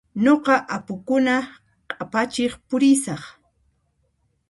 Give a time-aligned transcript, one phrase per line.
[0.23, 1.35] Nuqa apukuna
[1.89, 3.23] q'apachiq pusiraq.